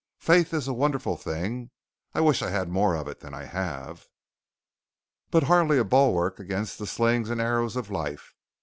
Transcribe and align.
Faith 0.23 0.51
is 0.51 0.67
a 0.67 0.73
wonderful 0.73 1.15
thing 1.15 1.69
I 2.15 2.21
wish 2.21 2.41
I 2.41 2.49
had 2.49 2.69
more 2.69 2.95
of 2.95 3.07
it 3.07 3.19
than 3.19 3.35
I 3.35 3.43
have 3.45 4.07
but 5.29 5.43
hardly 5.43 5.77
a 5.77 5.83
bulwark 5.83 6.39
against 6.39 6.79
the 6.79 6.87
slings 6.87 7.29
and 7.29 7.39
arrows 7.39 7.75
of 7.75 7.91
life. 7.91 8.33